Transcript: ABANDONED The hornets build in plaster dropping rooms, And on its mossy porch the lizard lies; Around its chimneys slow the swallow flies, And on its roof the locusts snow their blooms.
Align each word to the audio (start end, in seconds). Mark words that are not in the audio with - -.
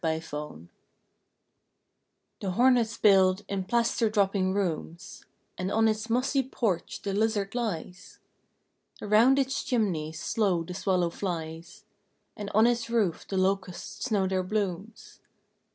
ABANDONED 0.03 0.69
The 2.39 2.49
hornets 2.53 2.97
build 2.97 3.45
in 3.47 3.65
plaster 3.65 4.09
dropping 4.09 4.51
rooms, 4.51 5.25
And 5.59 5.71
on 5.71 5.87
its 5.87 6.09
mossy 6.09 6.41
porch 6.41 7.03
the 7.03 7.13
lizard 7.13 7.53
lies; 7.53 8.17
Around 8.99 9.37
its 9.37 9.63
chimneys 9.63 10.19
slow 10.19 10.63
the 10.63 10.73
swallow 10.73 11.11
flies, 11.11 11.85
And 12.35 12.49
on 12.55 12.65
its 12.65 12.89
roof 12.89 13.27
the 13.27 13.37
locusts 13.37 14.05
snow 14.05 14.25
their 14.25 14.41
blooms. 14.41 15.19